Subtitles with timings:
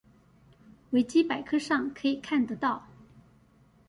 [0.93, 2.87] 維基百科上可以看得到